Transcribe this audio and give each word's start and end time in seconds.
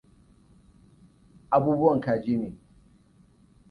Abubuwan 1.55 1.99
kaji 2.05 2.35
ne. 2.39 2.49